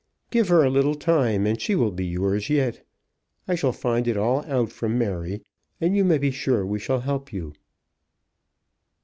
"Give 0.31 0.47
her 0.47 0.63
a 0.63 0.69
little 0.71 0.95
time, 0.95 1.45
and 1.45 1.61
she 1.61 1.75
will 1.75 1.91
be 1.91 2.07
yours 2.07 2.49
yet. 2.49 2.83
I 3.47 3.53
shall 3.53 3.71
find 3.71 4.07
it 4.07 4.17
all 4.17 4.43
out 4.47 4.71
from 4.71 4.97
Mary, 4.97 5.43
and 5.79 5.95
you 5.95 6.03
may 6.03 6.17
be 6.17 6.31
sure 6.31 6.65
we 6.65 6.79
shall 6.79 7.01
help 7.01 7.31
you." 7.31 7.53